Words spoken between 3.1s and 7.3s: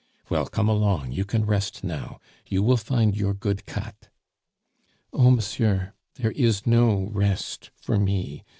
your good Katt." "Oh, monsieur, there is no